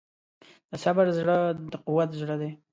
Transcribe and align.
د 0.69 0.71
صبر 0.83 1.07
زړه 1.17 1.37
د 1.71 1.73
قوت 1.85 2.09
زړه 2.21 2.35
دی. 2.41 2.51